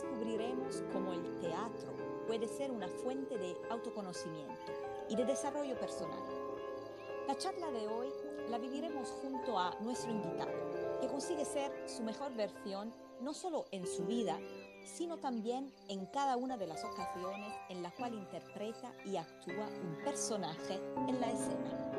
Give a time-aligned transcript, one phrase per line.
[0.00, 1.92] descubriremos cómo el teatro
[2.26, 4.72] puede ser una fuente de autoconocimiento
[5.08, 6.20] y de desarrollo personal.
[7.28, 8.08] La charla de hoy
[8.48, 10.52] la viviremos junto a nuestro invitado,
[11.00, 14.38] que consigue ser su mejor versión no solo en su vida,
[14.84, 20.02] sino también en cada una de las ocasiones en la cual interpreta y actúa un
[20.02, 21.90] personaje en la escena.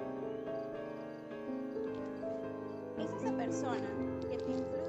[2.98, 3.88] Es esa persona
[4.28, 4.81] que te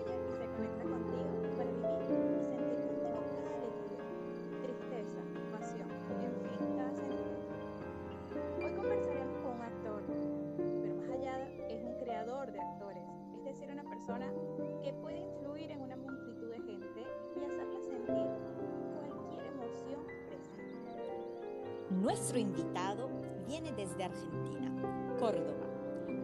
[22.02, 23.09] Nuestro invitado
[23.47, 24.73] viene desde Argentina,
[25.20, 25.69] Córdoba.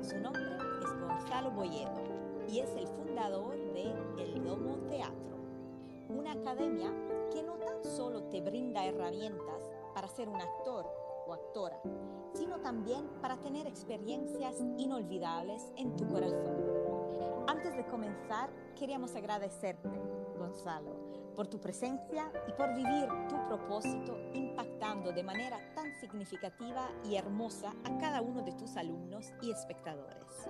[0.03, 0.43] Su nombre
[0.83, 2.03] es Gonzalo Boyedo
[2.49, 3.85] y es el fundador de
[4.21, 5.37] El Domo Teatro,
[6.09, 6.93] una academia
[7.33, 10.85] que no tan solo te brinda herramientas para ser un actor
[11.29, 11.81] o actora,
[12.35, 16.57] sino también para tener experiencias inolvidables en tu corazón.
[17.47, 19.89] Antes de comenzar, queríamos agradecerte,
[20.39, 27.17] Gonzalo, por tu presencia y por vivir tu propósito impactando de manera tan significativa y
[27.17, 30.49] hermosa a cada uno de tus alumnos y espectadores.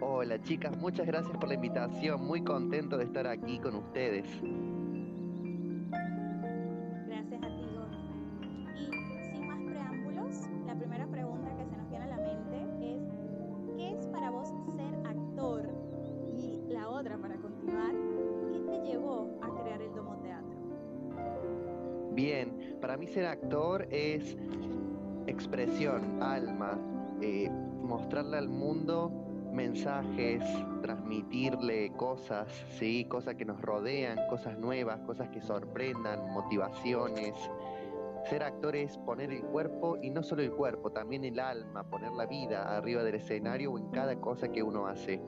[0.00, 4.26] Hola chicas, muchas gracias por la invitación, muy contento de estar aquí con ustedes.
[22.16, 24.38] Bien, para mí ser actor es
[25.26, 26.80] expresión, alma,
[27.20, 29.12] eh, mostrarle al mundo
[29.52, 30.42] mensajes,
[30.80, 33.04] transmitirle cosas, ¿sí?
[33.04, 37.34] cosas que nos rodean, cosas nuevas, cosas que sorprendan, motivaciones.
[38.30, 42.12] Ser actor es poner el cuerpo y no solo el cuerpo, también el alma, poner
[42.12, 45.20] la vida arriba del escenario o en cada cosa que uno hace.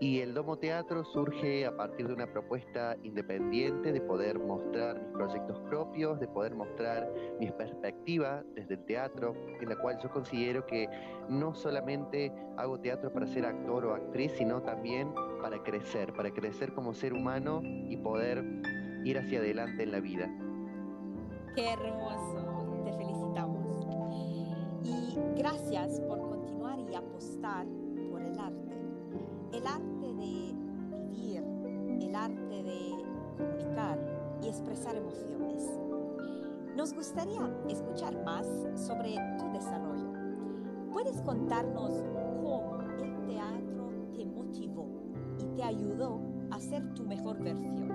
[0.00, 5.10] Y el Domo Teatro surge a partir de una propuesta independiente de poder mostrar mis
[5.10, 10.64] proyectos propios, de poder mostrar mi perspectiva desde el teatro, en la cual yo considero
[10.66, 10.88] que
[11.28, 16.72] no solamente hago teatro para ser actor o actriz, sino también para crecer, para crecer
[16.74, 18.44] como ser humano y poder
[19.04, 20.30] ir hacia adelante en la vida.
[21.56, 23.84] Qué hermoso, te felicitamos.
[24.84, 27.66] Y gracias por continuar y apostar
[29.58, 30.54] el arte de
[31.10, 31.42] vivir,
[32.00, 32.94] el arte de
[33.36, 33.98] comunicar
[34.40, 35.68] y expresar emociones.
[36.76, 38.46] Nos gustaría escuchar más
[38.76, 40.12] sobre tu desarrollo.
[40.92, 44.86] ¿Puedes contarnos cómo el teatro te motivó
[45.40, 46.20] y te ayudó
[46.52, 47.88] a ser tu mejor versión?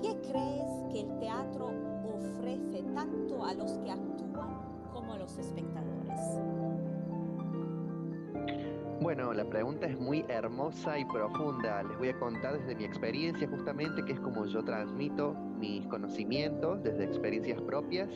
[0.00, 1.72] ¿Qué crees que el teatro
[2.14, 4.60] ofrece tanto a los que actúan
[4.92, 6.57] como a los espectadores?
[9.08, 11.82] Bueno, la pregunta es muy hermosa y profunda.
[11.82, 16.82] Les voy a contar desde mi experiencia justamente, que es como yo transmito mis conocimientos
[16.82, 18.10] desde experiencias propias.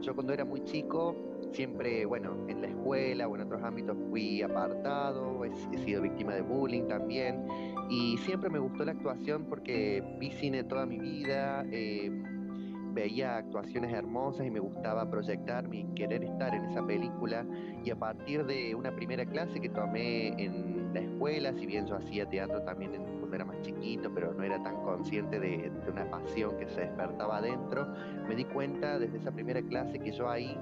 [0.00, 1.14] Yo cuando era muy chico,
[1.52, 6.40] siempre, bueno, en la escuela o en otros ámbitos fui apartado, he, sido víctima de
[6.40, 7.46] bullying también
[7.90, 11.62] y siempre me gustó la actuación porque vi cine toda mi vida.
[11.70, 12.10] Eh,
[12.92, 17.46] veía actuaciones hermosas y me gustaba proyectarme y querer estar en esa película.
[17.84, 21.96] Y a partir de una primera clase que tomé en la escuela, si bien yo
[21.96, 26.10] hacía teatro también cuando era más chiquito, pero no era tan consciente de, de una
[26.10, 27.86] pasión que se despertaba adentro,
[28.28, 30.56] me di cuenta desde esa primera clase que yo ahí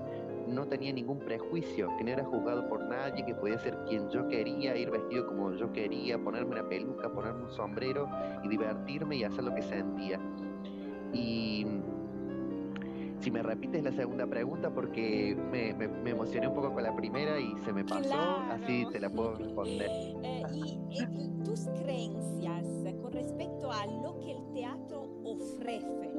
[0.47, 4.29] no tenía ningún prejuicio, que no era juzgado por nadie, que podía ser quien yo
[4.29, 8.09] quería, ir vestido como yo quería, ponerme una peluca, ponerme un sombrero
[8.45, 10.21] y divertirme y hacer lo que sentía.
[11.13, 11.67] Y
[13.21, 16.95] si me repites la segunda pregunta porque me, me, me, emocioné un poco con la
[16.95, 18.53] primera y se me pasó, Claro.
[18.53, 19.89] así te la puedo responder.
[20.23, 22.65] Eh, y eh, tus creencias
[23.03, 26.11] con respecto a lo que el teatro ofrece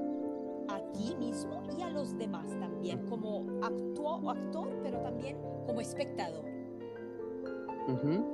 [0.70, 6.46] a ti mismo y a los demás también, como actua- actor, pero también como espectador.
[7.88, 8.34] Ujú.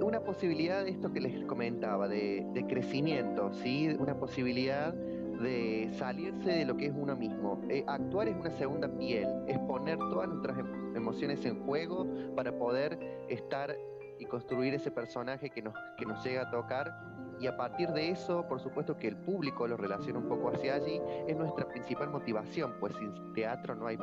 [0.00, 3.88] Una posibilidad de esto que les comentaba, de, de crecimiento, ¿sí?
[3.98, 4.94] Una posibilidad
[5.42, 7.60] de salirse de lo que es uno mismo.
[7.68, 12.56] Eh, actuar es una segunda piel, es poner todas nuestras em- emociones en juego para
[12.56, 12.98] poder
[13.28, 13.76] estar
[14.18, 16.92] y construir ese personaje que nos, que nos llega a tocar.
[17.40, 20.74] Y a partir de eso, por supuesto que el público lo relaciona un poco hacia
[20.74, 23.98] allí, es nuestra principal motivación, pues sin teatro no hay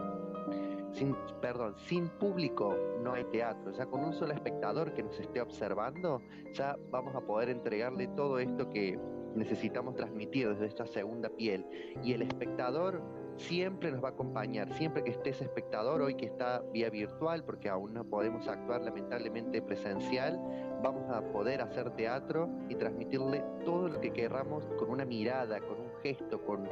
[0.94, 3.72] sin, perdón, sin público no hay teatro.
[3.72, 6.22] Ya con un solo espectador que nos esté observando,
[6.54, 9.00] ya vamos a poder entregarle todo esto que,
[9.36, 11.66] necesitamos transmitir desde esta segunda piel.
[12.04, 13.02] Y el espectador
[13.38, 17.44] siempre nos va a acompañar, siempre que esté ese espectador, hoy que está vía virtual,
[17.44, 20.40] porque aún no podemos actuar lamentablemente presencial,
[20.84, 25.80] vamos a poder hacer teatro y transmitirle todo lo que querramos con una mirada, con
[25.80, 26.68] un gesto, con,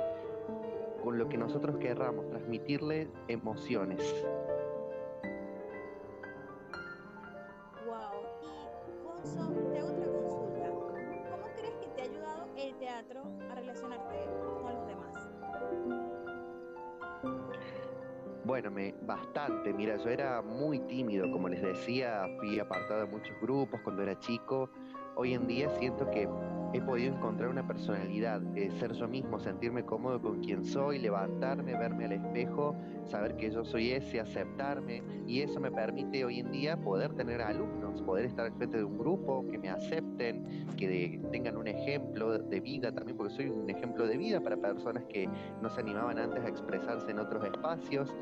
[1.03, 4.01] con lo que nosotros querramos, transmitirle emociones.
[12.97, 14.25] A relacionarte
[14.63, 15.29] con los demás?
[18.43, 19.71] Bueno, me, bastante.
[19.71, 24.17] Mira, yo era muy tímido, como les decía, fui apartado de muchos grupos cuando era
[24.17, 24.71] chico.
[25.15, 26.27] Hoy en día siento que
[26.77, 31.77] he podido encontrar una personalidad, eh, ser yo mismo, sentirme cómodo con quien soy, levantarme,
[31.77, 35.03] verme al espejo, saber que yo soy ese, aceptarme.
[35.25, 38.83] Y eso me permite hoy en día poder tener alumnos, poder estar al frente de
[38.83, 40.45] un grupo, que me acepten,
[40.77, 45.03] que tengan un ejemplo de vida también, porque soy un ejemplo de vida para personas
[45.05, 45.29] que
[45.61, 48.13] no se animaban antes a expresarse en otros espacios.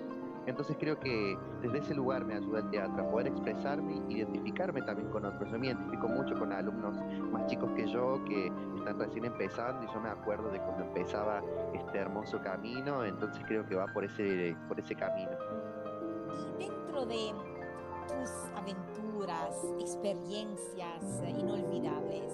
[0.47, 5.09] Entonces creo que desde ese lugar me ayuda el teatro a poder expresarme identificarme también
[5.09, 5.49] con otros.
[5.51, 6.95] Yo me identifico mucho con alumnos
[7.31, 11.41] más chicos que yo que están recién empezando y yo me acuerdo de cuando empezaba
[11.73, 15.31] este hermoso camino, entonces creo que va por ese, por ese camino.
[16.59, 17.33] Dentro de
[18.07, 22.31] tus aventuras, experiencias inolvidables,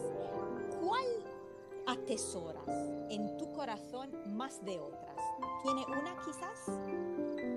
[0.81, 1.06] ¿cuál
[1.88, 2.68] atesoras
[3.10, 5.18] en tu corazón más de otras?
[5.63, 7.50] ¿Tiene una quizás?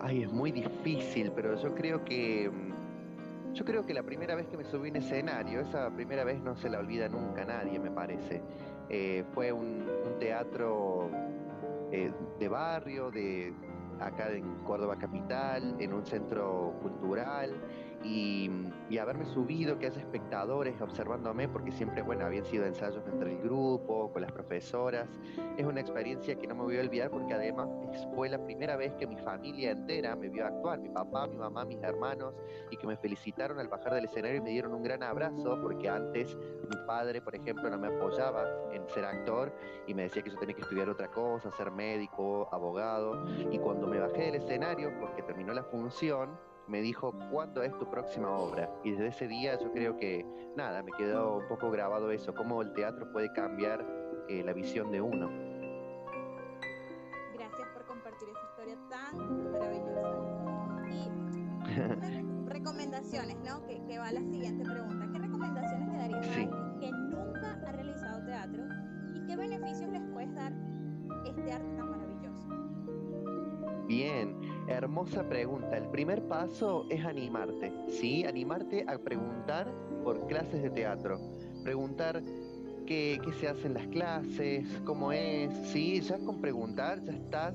[0.00, 4.46] Ay, es muy difícil, pero yo creo que mm, yo creo que la primera vez
[4.46, 7.78] que me subí a un escenario, esa primera vez no se la olvida nunca nadie,
[7.80, 8.42] me parece.
[8.88, 11.10] Eh, fue un, un teatro
[11.90, 13.52] eh, de barrio, de
[14.00, 17.54] acá en Córdoba capital, en un centro cultural.
[18.04, 18.50] Y,
[18.98, 24.10] haberme subido, que haya espectadores observándome, porque siempre, bueno, habían sido ensayos entre el grupo,
[24.12, 25.08] con las profesoras.
[25.56, 27.68] Es una experiencia que no me voy a olvidar porque además
[28.14, 31.64] fue la primera vez que mi familia entera me vio actuar, mi papá, mi mamá,
[31.64, 32.34] mis hermanos,
[32.70, 35.88] y que me felicitaron al bajar del escenario y me dieron un gran abrazo, porque
[35.88, 39.52] antes mi padre, por ejemplo, no me apoyaba en ser actor
[39.86, 43.86] y me decía que yo tenía que estudiar otra cosa, ser médico, abogado, y cuando
[43.86, 46.30] me bajé del escenario, porque terminó la función,
[46.68, 48.70] me dijo, ¿cuándo es tu próxima obra?
[48.84, 50.24] Y desde ese día yo creo que,
[50.56, 53.84] nada, me quedó un poco grabado eso, cómo el teatro puede cambiar
[54.28, 55.28] eh, la visión de uno.
[57.34, 60.88] Gracias por compartir esa historia tan maravillosa.
[60.90, 61.08] Y
[61.80, 62.24] unas re-
[62.54, 63.64] recomendaciones, ¿no?
[63.66, 65.06] Que, que va la siguiente pregunta.
[65.12, 66.40] ¿Qué recomendaciones le darías a Sí.
[66.42, 68.62] alguien que nunca ha realizado teatro
[69.14, 70.52] y qué beneficios les puedes dar
[71.24, 71.97] este arte tan maravilloso?
[74.68, 75.76] Hermosa pregunta.
[75.76, 78.24] El primer paso es animarte, ¿sí?
[78.24, 79.66] Animarte a preguntar
[80.04, 81.18] por clases de teatro.
[81.64, 82.22] Preguntar
[82.86, 86.00] qué, qué se hace en las clases, cómo es, ¿sí?
[86.00, 87.54] Ya con preguntar ya estás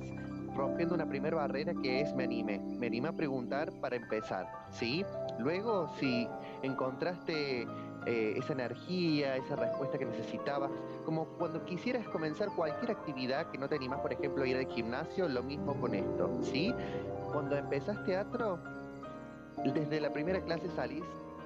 [0.55, 2.59] rompiendo una primera barrera que es me animé.
[2.59, 5.05] Me animé a preguntar para empezar, ¿sí?
[5.39, 6.27] Luego, si
[6.61, 7.65] encontraste
[8.05, 10.71] eh, esa energía, esa respuesta que necesitabas,
[11.05, 14.67] como cuando quisieras comenzar cualquier actividad que no te animás, por ejemplo, a ir al
[14.67, 16.73] gimnasio, lo mismo con esto, ¿sí?
[17.31, 18.59] Cuando empezás teatro,
[19.63, 21.03] desde la primera clase salís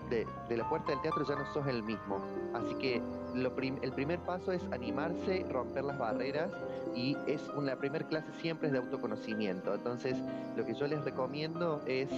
[0.09, 2.21] de, de la puerta del teatro ya no sos el mismo.
[2.53, 3.01] Así que
[3.35, 6.51] el primer paso es animarse, romper las barreras
[6.95, 9.75] y es una, primera clase siempre es de autoconocimiento.
[9.75, 10.17] Entonces,
[10.55, 12.09] lo que yo les recomiendo es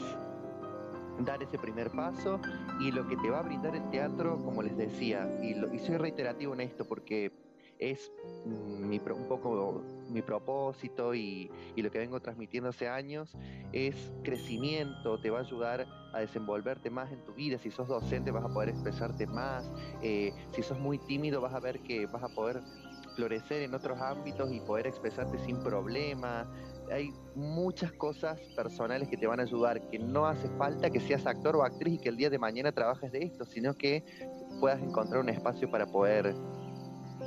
[1.19, 2.39] dar ese primer paso
[2.79, 5.97] y lo que te va a brindar el teatro, como les decía, y, lo- soy
[5.97, 7.31] reiterativo en esto porque
[7.77, 8.11] es
[8.45, 13.37] mm, mi, un poco mi propósito y, y lo que vengo transmitiendo hace años,
[13.71, 18.31] es crecimiento, te va a ayudar a desenvolverte más en tu vida, si sos docente
[18.31, 19.71] vas a poder expresarte más,
[20.01, 22.61] eh, si sos muy tímido vas a ver que vas a poder
[23.15, 26.47] florecer en otros ámbitos y poder expresarte sin problema,
[26.91, 31.25] hay muchas cosas personales que te van a ayudar, que no hace falta que seas
[31.25, 34.03] actor o actriz y que el día de mañana trabajes de esto, sino que
[34.59, 36.35] puedas encontrar un espacio para poder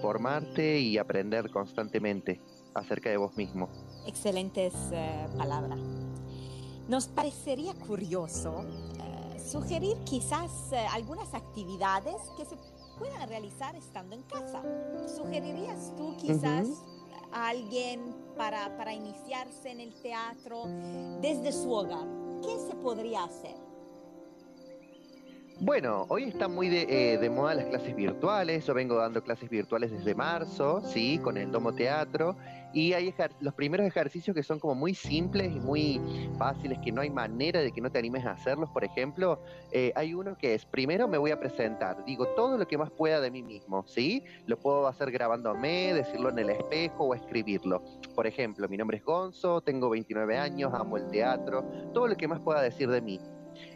[0.00, 2.40] formarte y aprender constantemente
[2.74, 3.68] acerca de vos mismo.
[4.06, 5.80] Excelentes eh, palabras.
[6.88, 12.56] Nos parecería curioso eh, sugerir quizás eh, algunas actividades que se
[12.98, 14.62] puedan realizar estando en casa.
[15.06, 16.66] ¿Sugerirías tú quizás
[17.32, 20.64] a alguien para, iniciarse en el teatro
[21.20, 22.06] desde su hogar?
[22.42, 23.61] ¿Qué se podría hacer?
[25.64, 28.66] Bueno, hoy están muy de, eh, moda las clases virtuales.
[28.66, 32.34] Yo vengo dando clases virtuales desde marzo, sí, con el Domo Teatro.
[32.72, 36.00] Y hay los primeros ejercicios que son como muy simples y muy
[36.36, 38.70] fáciles, que no hay manera de que no te animes a hacerlos.
[38.70, 39.40] Por ejemplo,
[39.70, 42.90] eh, hay uno que es, primero me voy a presentar, digo todo lo que más
[42.90, 44.24] pueda de mí mismo, ¿sí?
[44.46, 47.84] Lo puedo hacer grabándome, decirlo en el espejo o escribirlo.
[48.16, 51.62] Por ejemplo, mi nombre es Gonzo, tengo 29 años, amo el teatro,
[51.94, 53.20] todo lo que más pueda decir de mí.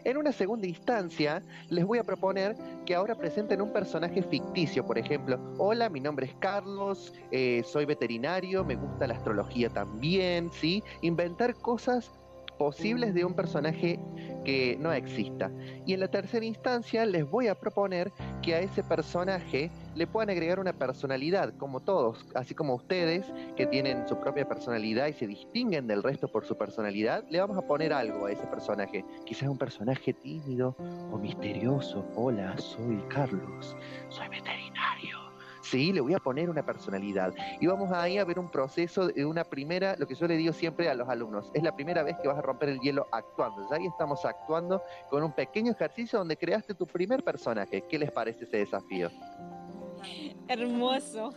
[0.03, 4.97] En una segunda instancia, les voy a proponer que ahora presenten un personaje ficticio, por
[4.97, 10.83] ejemplo, hola, mi nombre es Carlos, eh, soy veterinario, me gusta la astrología también, ¿sí?
[11.01, 12.11] Inventar cosas
[12.57, 13.99] posibles de un personaje
[14.43, 15.51] que no exista.
[15.85, 18.11] Y en la tercera instancia les voy a proponer
[18.47, 23.25] que a ese personaje le puedan agregar una personalidad, como todos, así como ustedes
[23.57, 27.57] que tienen su propia personalidad y se distinguen del resto por su personalidad, le vamos
[27.57, 29.03] a poner algo a ese personaje.
[29.25, 30.77] Quizás un personaje tímido
[31.11, 32.05] o misterioso.
[32.15, 33.75] Hola, soy Carlos,
[34.07, 35.26] soy veterinario
[35.69, 37.33] Sí, le voy a poner una personalidad.
[37.59, 40.53] Y vamos ahí a ver un proceso de una primera, lo que yo le digo
[40.53, 43.67] siempre a los alumnos, es la primera vez que vas a romper el hielo actuando.
[43.69, 47.83] Ya ahí estamos actuando con un pequeño ejercicio donde creaste tu primer personaje.
[47.89, 49.09] ¿Qué les parece ese desafío?
[50.47, 51.33] Hermoso.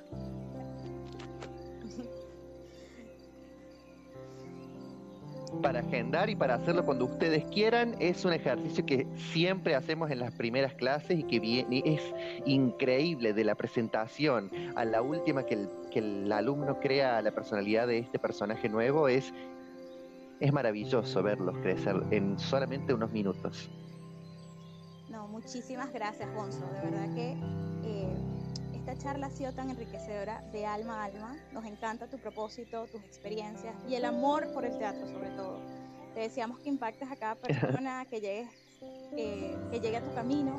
[5.60, 7.94] Para agendar y para hacerlo cuando ustedes quieran.
[7.98, 12.02] Es un ejercicio que siempre hacemos en las primeras clases y que viene, es
[12.46, 17.86] increíble de la presentación a la última que el, que el alumno crea la personalidad
[17.86, 19.08] de este personaje nuevo.
[19.08, 19.32] Es,
[20.40, 23.70] es maravilloso verlos crecer en solamente unos minutos.
[25.10, 26.66] No, muchísimas gracias, Gonzo.
[26.72, 27.32] De verdad que
[27.84, 28.08] eh,
[28.90, 31.36] esta charla ha sido tan enriquecedora de alma a alma.
[31.52, 35.60] Nos encanta tu propósito, tus experiencias y el amor por el teatro sobre todo.
[36.14, 38.48] Te deseamos que impactes a cada persona que llegue,
[39.16, 40.58] eh, que llegue a tu camino.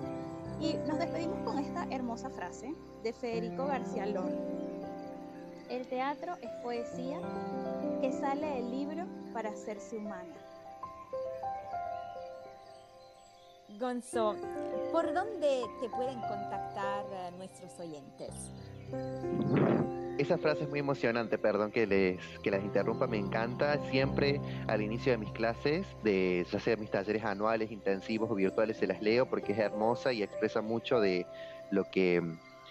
[0.62, 2.74] Y nos despedimos con esta hermosa frase
[3.04, 4.38] de Federico García Lorca.
[5.70, 7.20] El teatro es poesía
[8.00, 10.36] que sale del libro para hacerse humana.
[13.80, 14.36] Gonzo,
[14.92, 16.61] ¿por dónde te pueden contactar
[17.38, 18.32] nuestros oyentes?
[20.18, 23.80] Esa frase es muy emocionante, perdón que les que las interrumpa, me encanta.
[23.90, 28.78] Siempre al inicio de mis clases, de ya sea mis talleres anuales, intensivos o virtuales,
[28.78, 31.26] se las leo porque es hermosa y expresa mucho de
[31.72, 32.22] lo que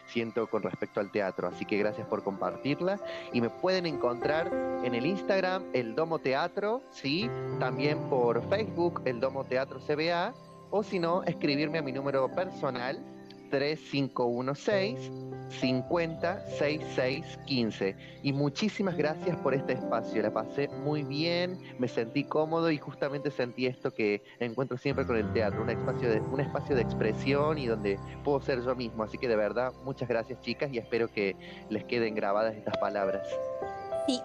[0.07, 1.49] siento con respecto al teatro.
[1.49, 3.01] Así que gracias por compartirla.
[3.33, 4.53] Y me pueden encontrar
[4.85, 10.35] en el Instagram, el Domo Teatro, sí, también por Facebook, el Domo Teatro CBA
[10.71, 13.03] o si no, escribirme a mi número personal
[13.51, 15.11] 3516
[15.51, 20.23] 506615 Y muchísimas gracias por este espacio.
[20.23, 25.17] La pasé muy bien, me sentí cómodo y justamente sentí esto que encuentro siempre con
[25.17, 29.03] el teatro, un espacio de, un espacio de expresión y donde puedo ser yo mismo.
[29.03, 31.37] Así que de verdad, muchas gracias chicas y espero que
[31.69, 33.27] les queden grabadas estas palabras.
[34.07, 34.21] Sí,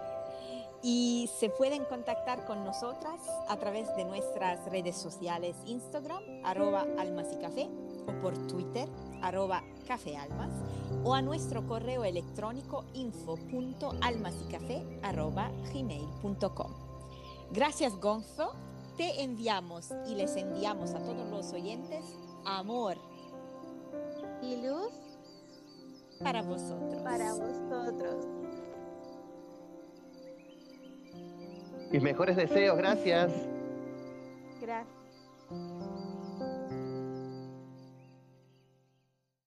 [0.82, 7.26] y se pueden contactar con nosotras a través de nuestras redes sociales Instagram, arroba almas
[7.32, 7.68] y café,
[8.06, 8.88] o por Twitter,
[9.22, 10.50] arroba cafealmas,
[11.04, 16.72] o a nuestro correo electrónico info.almasycafé arroba gmail.com.
[17.52, 18.52] Gracias Gonzo,
[18.96, 22.04] te enviamos y les enviamos a todos los oyentes
[22.44, 22.96] amor
[24.42, 24.92] y luz
[26.22, 27.02] para vosotros.
[27.02, 28.26] Para vosotros.
[31.90, 33.32] Mis mejores deseos, gracias.
[34.60, 34.95] Gracias.